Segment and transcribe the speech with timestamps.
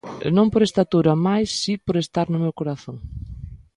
[0.35, 2.97] Non por estatura mais si por estar no meu corazón.